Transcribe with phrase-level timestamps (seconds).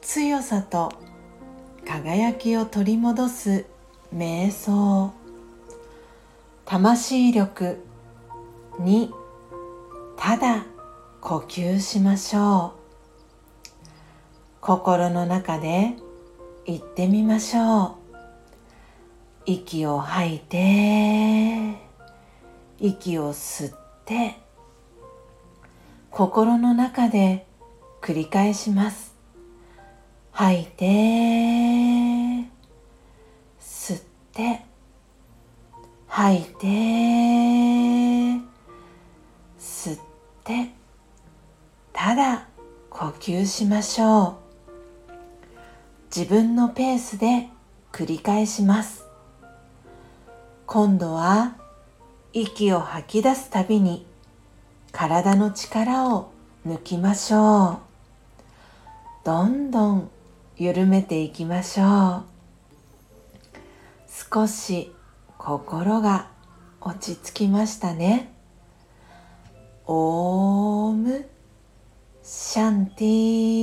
[0.00, 0.92] 強さと
[1.86, 3.64] 輝きを取り戻す
[4.12, 5.12] 瞑想
[6.64, 7.80] 魂力
[8.80, 9.12] に
[10.16, 10.66] ただ
[11.20, 13.68] 呼吸しましょう。
[14.60, 15.94] 心の中で
[16.66, 18.18] 言ってみましょう。
[19.46, 21.76] 息を吐いて
[22.80, 24.36] 息を吸ってて
[26.10, 27.46] 心の中で
[28.00, 29.14] 繰り返します。
[30.32, 30.84] 吐いて
[33.60, 34.02] 吸っ
[34.32, 34.62] て
[36.08, 36.66] 吐いて
[39.58, 40.00] 吸っ
[40.44, 40.70] て
[41.92, 42.46] ただ
[42.90, 44.42] 呼吸しましょう。
[46.14, 47.48] 自分のペースで
[47.90, 49.06] 繰り返します。
[50.66, 51.56] 今度は
[52.34, 54.06] 息を吐き出すたびに
[54.90, 56.32] 体の力を
[56.66, 57.78] 抜きましょう。
[59.24, 60.10] どんどん
[60.56, 62.24] 緩めていきましょう。
[64.32, 64.94] 少し
[65.36, 66.30] 心が
[66.80, 68.32] 落ち着きましたね。
[69.86, 71.28] オーム
[72.22, 73.61] シャンティー。